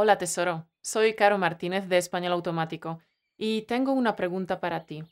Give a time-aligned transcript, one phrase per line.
[0.00, 3.00] Hola tesoro, soy Caro Martínez de Español Automático
[3.36, 5.02] y tengo una pregunta para ti.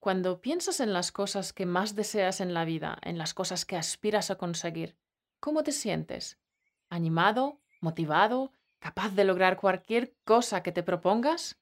[0.00, 3.76] Cuando piensas en las cosas que más deseas en la vida, en las cosas que
[3.76, 4.96] aspiras a conseguir,
[5.38, 6.40] ¿cómo te sientes?
[6.88, 7.60] ¿Animado?
[7.80, 8.50] ¿Motivado?
[8.80, 11.60] ¿Capaz de lograr cualquier cosa que te propongas?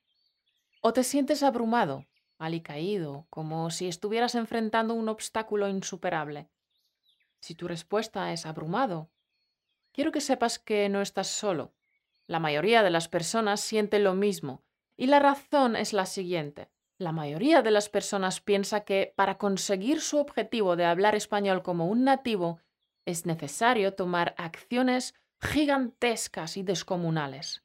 [0.81, 2.07] ¿O te sientes abrumado,
[2.39, 6.49] alicaído, como si estuvieras enfrentando un obstáculo insuperable?
[7.39, 9.11] Si tu respuesta es abrumado,
[9.93, 11.75] quiero que sepas que no estás solo.
[12.31, 14.62] La mayoría de las personas siente lo mismo,
[14.97, 16.70] y la razón es la siguiente.
[16.97, 21.89] La mayoría de las personas piensa que para conseguir su objetivo de hablar español como
[21.89, 22.61] un nativo
[23.05, 27.65] es necesario tomar acciones gigantescas y descomunales.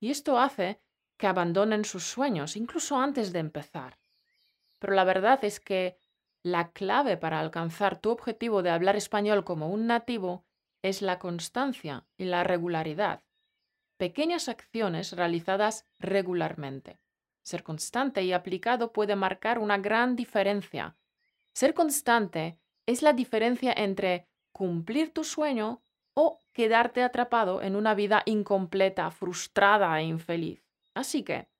[0.00, 0.80] Y esto hace
[1.18, 3.98] que abandonen sus sueños, incluso antes de empezar.
[4.78, 5.98] Pero la verdad es que
[6.42, 10.46] la clave para alcanzar tu objetivo de hablar español como un nativo
[10.80, 13.24] es la constancia y la regularidad.
[14.00, 17.02] Pequeñas acciones realizadas regularmente.
[17.42, 20.96] Ser constante y aplicado puede marcar una gran diferencia.
[21.52, 25.82] Ser constante es la diferencia entre cumplir tu sueño
[26.14, 30.64] o quedarte atrapado en una vida incompleta, frustrada e infeliz.
[30.94, 31.50] Así que,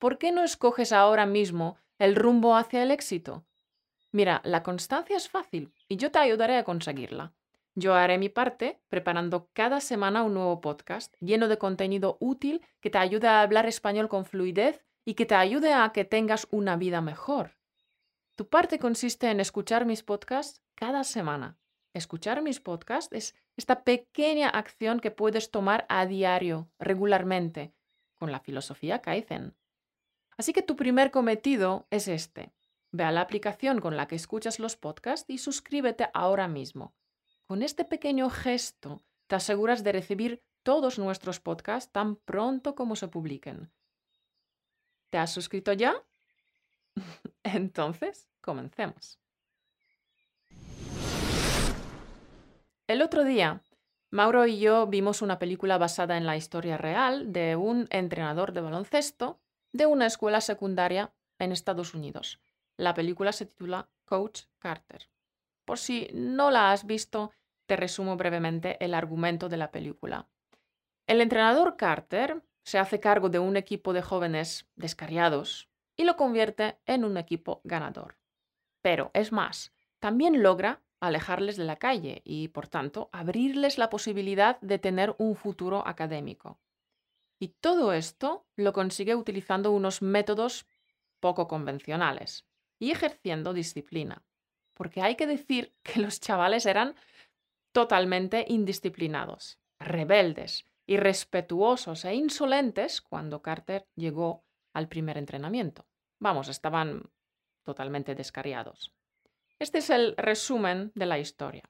[0.00, 3.46] ¿por qué no escoges ahora mismo el rumbo hacia el éxito?
[4.10, 7.34] Mira, la constancia es fácil y yo te ayudaré a conseguirla.
[7.76, 12.90] Yo haré mi parte preparando cada semana un nuevo podcast lleno de contenido útil que
[12.90, 16.76] te ayude a hablar español con fluidez y que te ayude a que tengas una
[16.76, 17.58] vida mejor.
[18.36, 21.58] Tu parte consiste en escuchar mis podcasts cada semana.
[21.94, 27.74] Escuchar mis podcasts es esta pequeña acción que puedes tomar a diario, regularmente,
[28.14, 29.56] con la filosofía Kaizen.
[30.36, 32.52] Así que tu primer cometido es este.
[32.92, 36.94] Ve a la aplicación con la que escuchas los podcasts y suscríbete ahora mismo.
[37.46, 43.08] Con este pequeño gesto te aseguras de recibir todos nuestros podcasts tan pronto como se
[43.08, 43.70] publiquen.
[45.10, 45.94] ¿Te has suscrito ya?
[47.42, 49.18] Entonces, comencemos.
[52.86, 53.62] El otro día,
[54.10, 58.60] Mauro y yo vimos una película basada en la historia real de un entrenador de
[58.62, 59.38] baloncesto
[59.72, 62.40] de una escuela secundaria en Estados Unidos.
[62.76, 65.08] La película se titula Coach Carter.
[65.64, 67.32] Por si no la has visto,
[67.66, 70.28] te resumo brevemente el argumento de la película.
[71.06, 76.78] El entrenador Carter se hace cargo de un equipo de jóvenes descarriados y lo convierte
[76.86, 78.16] en un equipo ganador.
[78.82, 84.60] Pero es más, también logra alejarles de la calle y, por tanto, abrirles la posibilidad
[84.60, 86.58] de tener un futuro académico.
[87.38, 90.66] Y todo esto lo consigue utilizando unos métodos
[91.20, 92.46] poco convencionales
[92.78, 94.24] y ejerciendo disciplina.
[94.74, 96.94] Porque hay que decir que los chavales eran
[97.72, 105.86] totalmente indisciplinados, rebeldes, irrespetuosos e insolentes cuando Carter llegó al primer entrenamiento.
[106.20, 107.10] Vamos, estaban
[107.64, 108.92] totalmente descariados.
[109.58, 111.64] Este es el resumen de la historia.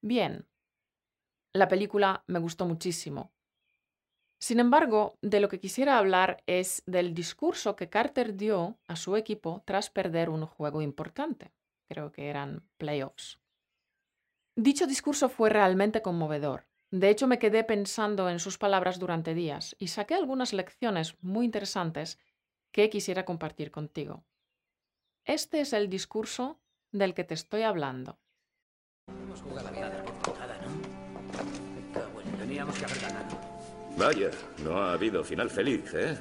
[0.00, 0.46] Bien,
[1.52, 3.32] la película me gustó muchísimo.
[4.38, 9.16] Sin embargo, de lo que quisiera hablar es del discurso que Carter dio a su
[9.16, 11.52] equipo tras perder un juego importante.
[11.88, 13.38] Creo que eran playoffs.
[14.56, 16.66] Dicho discurso fue realmente conmovedor.
[16.90, 21.44] De hecho, me quedé pensando en sus palabras durante días y saqué algunas lecciones muy
[21.44, 22.18] interesantes
[22.70, 24.24] que quisiera compartir contigo.
[25.24, 26.60] Este es el discurso
[26.92, 28.20] del que te estoy hablando.
[33.96, 34.30] Vaya,
[34.62, 36.16] no ha habido final feliz, ¿eh?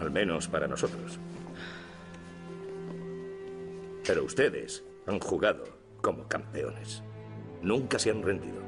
[0.00, 1.18] Al menos para nosotros.
[4.12, 5.64] Pero ustedes han jugado
[6.02, 7.02] como campeones.
[7.62, 8.60] Nunca se han rendido.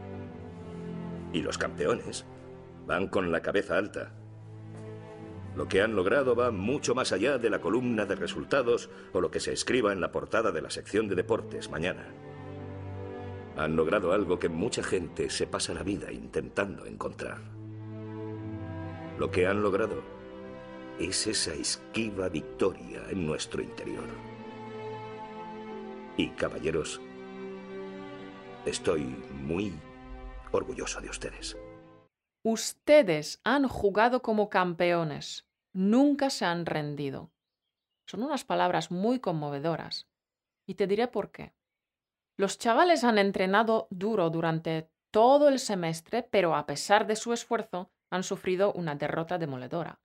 [1.35, 2.25] Y los campeones
[2.87, 4.15] van con la cabeza alta.
[5.55, 9.31] Lo que han logrado va mucho más allá de la columna de resultados o lo
[9.31, 12.07] que se escriba en la portada de la sección de deportes mañana.
[13.59, 17.43] Han logrado algo que mucha gente se pasa la vida intentando encontrar.
[19.19, 20.03] Lo que han logrado
[20.99, 24.34] es esa esquiva victoria en nuestro interior.
[26.17, 27.01] Y caballeros,
[28.65, 29.01] estoy
[29.33, 29.75] muy
[30.53, 31.57] orgulloso de ustedes.
[32.45, 37.33] Ustedes han jugado como campeones, nunca se han rendido.
[38.07, 40.09] Son unas palabras muy conmovedoras.
[40.67, 41.53] Y te diré por qué.
[42.37, 47.91] Los chavales han entrenado duro durante todo el semestre, pero a pesar de su esfuerzo,
[48.11, 50.01] han sufrido una derrota demoledora.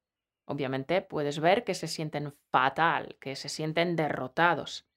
[0.45, 4.88] Obviamente puedes ver que se sienten fatal, que se sienten derrotados.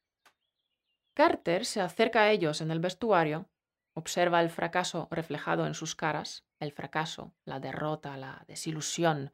[1.14, 3.48] Carter se acerca a ellos en el vestuario
[3.94, 9.32] observa el fracaso reflejado en sus caras, el fracaso, la derrota, la desilusión.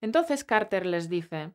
[0.00, 1.52] Entonces Carter les dice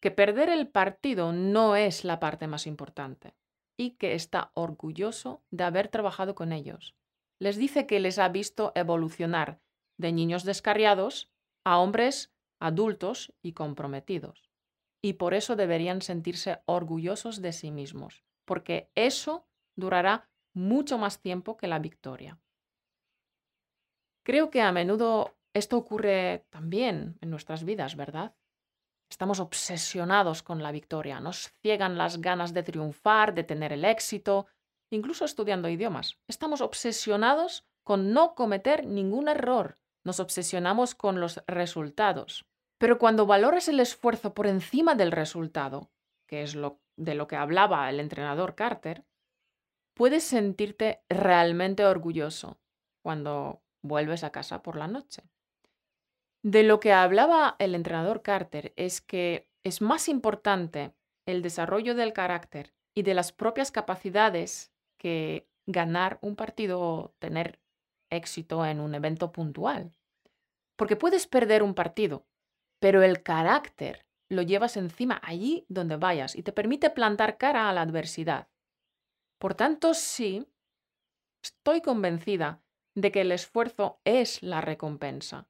[0.00, 3.34] que perder el partido no es la parte más importante
[3.76, 6.94] y que está orgulloso de haber trabajado con ellos.
[7.38, 9.60] Les dice que les ha visto evolucionar
[9.96, 11.30] de niños descarriados
[11.64, 14.49] a hombres adultos y comprometidos.
[15.02, 21.56] Y por eso deberían sentirse orgullosos de sí mismos, porque eso durará mucho más tiempo
[21.56, 22.38] que la victoria.
[24.22, 28.34] Creo que a menudo esto ocurre también en nuestras vidas, ¿verdad?
[29.10, 34.46] Estamos obsesionados con la victoria, nos ciegan las ganas de triunfar, de tener el éxito,
[34.90, 36.18] incluso estudiando idiomas.
[36.28, 42.46] Estamos obsesionados con no cometer ningún error, nos obsesionamos con los resultados.
[42.80, 45.90] Pero cuando valoras el esfuerzo por encima del resultado,
[46.26, 49.04] que es lo, de lo que hablaba el entrenador Carter,
[49.92, 52.58] puedes sentirte realmente orgulloso
[53.02, 55.24] cuando vuelves a casa por la noche.
[56.42, 60.94] De lo que hablaba el entrenador Carter es que es más importante
[61.26, 67.60] el desarrollo del carácter y de las propias capacidades que ganar un partido o tener
[68.08, 69.92] éxito en un evento puntual.
[70.76, 72.24] Porque puedes perder un partido,
[72.80, 77.72] pero el carácter lo llevas encima allí donde vayas y te permite plantar cara a
[77.72, 78.48] la adversidad.
[79.38, 80.46] Por tanto, sí,
[81.44, 82.62] estoy convencida
[82.94, 85.48] de que el esfuerzo es la recompensa.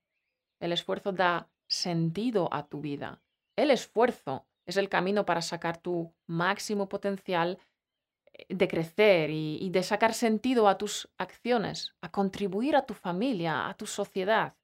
[0.61, 3.23] El esfuerzo da sentido a tu vida.
[3.56, 7.59] El esfuerzo es el camino para sacar tu máximo potencial
[8.32, 13.69] eh, de crecer y, de sacar sentido a tus acciones, a contribuir a tu familia,
[13.69, 14.55] a tu sociedad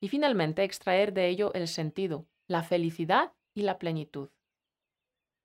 [0.00, 4.30] y finalmente extraer de ello el sentido, la felicidad y la plenitud.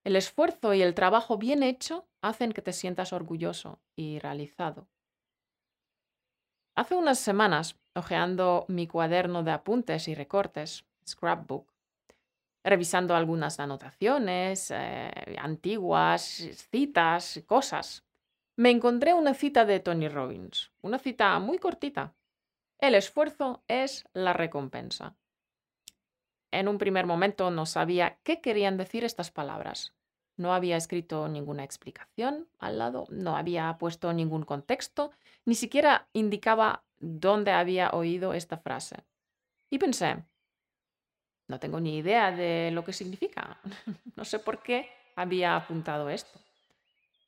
[0.03, 4.87] El esfuerzo y el trabajo bien hecho hacen que te sientas orgulloso y realizado.
[6.75, 11.71] Hace unas semanas, hojeando mi cuaderno de apuntes y recortes, Scrapbook,
[12.63, 16.23] revisando algunas anotaciones eh, antiguas,
[16.71, 18.03] citas, cosas,
[18.55, 22.13] me encontré una cita de Tony Robbins, una cita muy cortita,
[22.81, 25.15] el esfuerzo es la recompensa.
[26.49, 29.93] En un primer momento no sabía qué querían decir estas palabras.
[30.35, 35.11] No había escrito ninguna explicación al lado, no había puesto ningún contexto,
[35.45, 39.05] ni siquiera indicaba dónde había oído esta frase.
[39.69, 40.25] Y pensé,
[41.47, 43.61] no tengo ni idea de lo que significa.
[44.15, 46.39] no sé por qué había apuntado esto.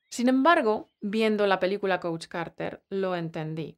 [0.10, 3.78] Sin embargo, viendo la película Coach Carter, lo entendí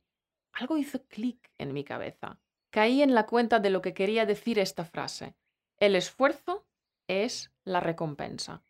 [0.55, 2.39] algo hizo clic en mi cabeza.
[2.71, 5.35] Caí en la cuenta de lo que quería decir esta frase.
[5.77, 6.65] El esfuerzo
[7.07, 8.63] es la recompensa.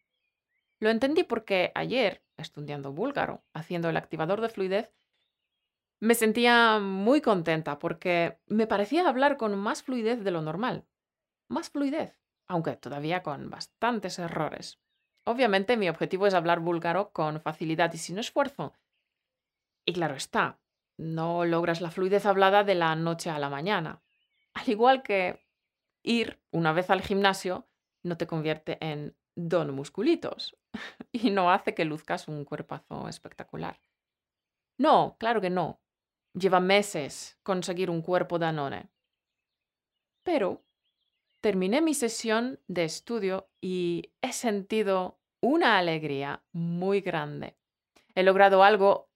[0.79, 4.93] Lo entendí porque ayer, estudiando búlgaro, haciendo el activador de fluidez,
[6.01, 10.85] me sentía muy contenta porque me parecía hablar con más fluidez de lo normal.
[11.47, 14.79] Más fluidez, aunque todavía con bastantes errores.
[15.23, 18.73] Obviamente mi objetivo es hablar búlgaro con facilidad y sin esfuerzo.
[19.85, 20.59] Y claro está,
[20.97, 24.01] no logras la fluidez hablada de la noche a la mañana.
[24.53, 25.45] Al igual que
[26.03, 27.67] ir una vez al gimnasio
[28.03, 30.57] no te convierte en don musculitos
[31.11, 33.79] y no hace que luzcas un cuerpazo espectacular.
[34.77, 35.81] No, claro que no.
[36.33, 38.89] Lleva meses conseguir un cuerpo danone.
[40.23, 40.65] Pero
[41.41, 47.57] terminé mi sesión de estudio y he sentido una alegría muy grande.
[48.15, 49.11] He logrado algo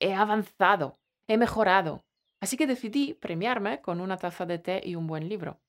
[0.00, 2.04] he avanzado, he mejorado.
[2.40, 5.60] Así que decidí premiarme con una taza de té y un buen libro.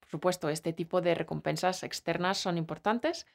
[0.00, 3.26] Por supuesto, este tipo de recompensas externas son importantes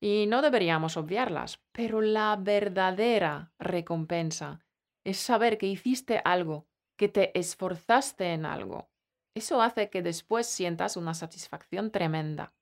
[0.00, 4.64] y no deberíamos obviarlas, pero la verdadera recompensa
[5.04, 8.90] es saber que hiciste algo, que te esforzaste en algo.
[9.34, 12.54] Eso hace que después sientas una satisfacción tremenda,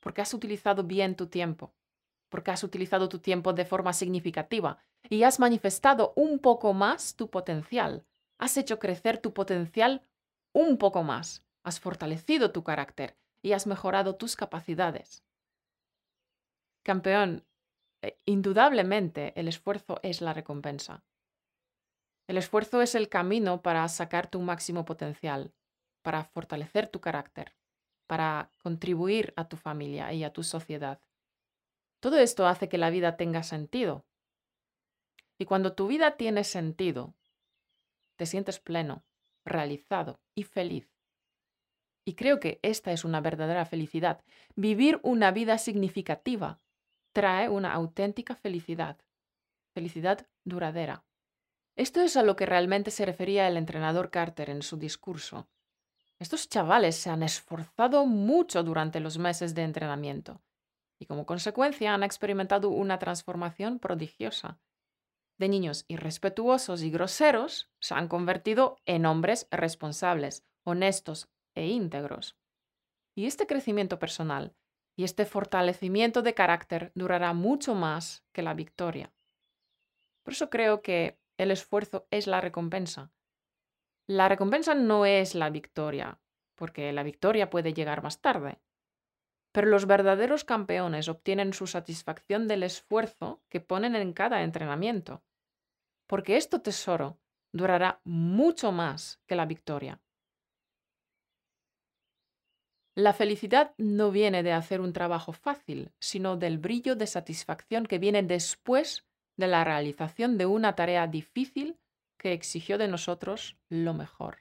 [0.00, 1.74] porque has utilizado bien tu tiempo,
[2.32, 4.78] porque has utilizado tu tiempo de forma significativa
[5.10, 8.06] y has manifestado un poco más tu potencial.
[8.38, 10.02] Has hecho crecer tu potencial
[10.54, 11.44] un poco más.
[11.62, 15.22] Has fortalecido tu carácter y has mejorado tus capacidades.
[16.82, 17.44] Campeón,
[18.00, 21.04] eh, indudablemente el esfuerzo es la recompensa.
[22.26, 25.52] El esfuerzo es el camino para sacar tu máximo potencial,
[26.00, 27.54] para fortalecer tu carácter,
[28.06, 30.98] para contribuir a tu familia y a tu sociedad.
[32.02, 34.04] Todo esto hace que la vida tenga sentido.
[35.38, 37.14] Y cuando tu vida tiene sentido,
[38.16, 39.04] te sientes pleno,
[39.44, 40.90] realizado y feliz.
[42.04, 44.24] Y creo que esta es una verdadera felicidad.
[44.56, 46.60] Vivir una vida significativa
[47.12, 48.98] trae una auténtica felicidad,
[49.72, 51.04] felicidad duradera.
[51.76, 55.46] Esto es a lo que realmente se refería el entrenador Carter en su discurso.
[56.18, 60.42] Estos chavales se han esforzado mucho durante los meses de entrenamiento
[61.02, 64.60] y como consecuencia han experimentado una transformación prodigiosa.
[65.36, 72.38] De niños irrespetuosos y groseros se han convertido en hombres responsables, honestos e íntegros.
[73.16, 74.54] Y este crecimiento personal
[74.94, 79.12] y este fortalecimiento de carácter durará mucho más que la victoria.
[80.22, 83.10] Por eso creo que el esfuerzo es la recompensa.
[84.06, 86.20] La recompensa no es la victoria,
[86.54, 88.60] porque la victoria puede llegar más tarde.
[89.52, 95.22] Pero los verdaderos campeones obtienen su satisfacción del esfuerzo que ponen en cada entrenamiento,
[96.06, 97.18] porque este tesoro
[97.52, 100.00] durará mucho más que la victoria.
[102.94, 107.98] La felicidad no viene de hacer un trabajo fácil, sino del brillo de satisfacción que
[107.98, 109.06] viene después
[109.36, 111.78] de la realización de una tarea difícil
[112.18, 114.38] que exigió de nosotros lo mejor.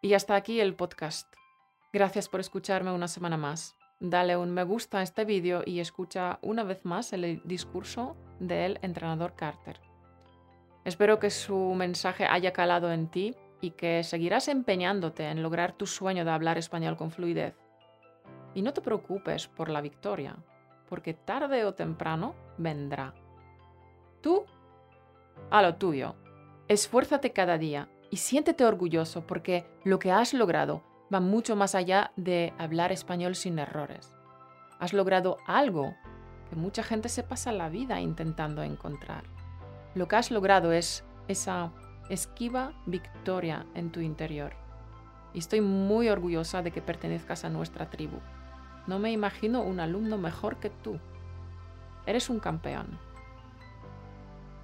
[0.00, 1.41] Y hasta aquí el podcast.
[1.92, 3.76] Gracias por escucharme una semana más.
[4.00, 8.78] Dale un me gusta a este vídeo y escucha una vez más el discurso del
[8.80, 9.78] entrenador Carter.
[10.86, 15.86] Espero que su mensaje haya calado en ti y que seguirás empeñándote en lograr tu
[15.86, 17.54] sueño de hablar español con fluidez.
[18.54, 20.36] Y no te preocupes por la victoria,
[20.88, 23.12] porque tarde o temprano vendrá.
[24.22, 24.46] Tú,
[25.50, 26.16] a lo tuyo.
[26.68, 30.82] Esfuérzate cada día y siéntete orgulloso porque lo que has logrado
[31.12, 34.14] va mucho más allá de hablar español sin errores.
[34.78, 35.94] Has logrado algo
[36.48, 39.24] que mucha gente se pasa la vida intentando encontrar.
[39.94, 41.70] Lo que has logrado es esa
[42.08, 44.54] esquiva victoria en tu interior.
[45.34, 48.18] Y estoy muy orgullosa de que pertenezcas a nuestra tribu.
[48.86, 50.98] No me imagino un alumno mejor que tú.
[52.06, 52.98] Eres un campeón.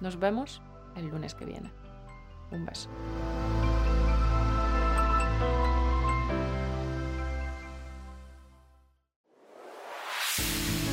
[0.01, 0.61] Nos vemos
[0.95, 1.71] el lunes que viene.
[2.51, 2.89] Un beso.